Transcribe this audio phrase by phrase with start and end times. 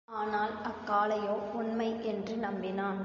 [0.09, 2.99] ஆனால் அக்காளையோ, உண்மை என்று நம்பினான்.